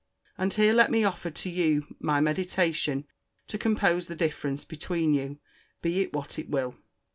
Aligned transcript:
And 0.35 0.51
here 0.51 0.73
let 0.73 0.89
me 0.89 1.03
offer 1.03 1.29
to 1.29 1.49
you 1.51 1.95
my 1.99 2.21
mediation 2.21 3.05
to 3.45 3.59
compose 3.59 4.07
the 4.07 4.15
difference 4.15 4.65
between 4.65 5.13
you, 5.13 5.37
be 5.83 5.99
it 6.01 6.11
what 6.11 6.39
it 6.39 6.49
will. 6.49 6.73